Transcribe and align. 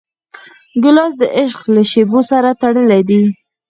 ګیلاس 0.83 1.13
د 1.21 1.23
عشق 1.37 1.61
له 1.75 1.81
شېبو 1.91 2.19
سره 2.29 2.49
تړلی 2.61 3.01
دی. 3.09 3.21